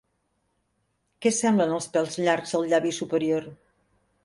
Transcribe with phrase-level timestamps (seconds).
[1.25, 3.49] Què semblen els pèls llargs al llavi superior?